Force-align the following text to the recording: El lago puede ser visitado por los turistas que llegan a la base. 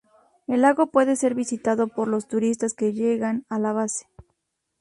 El 0.47 0.61
lago 0.63 0.87
puede 0.87 1.15
ser 1.15 1.35
visitado 1.35 1.87
por 1.87 2.07
los 2.07 2.27
turistas 2.27 2.73
que 2.73 2.91
llegan 2.93 3.45
a 3.49 3.59
la 3.59 3.71
base. 3.71 4.07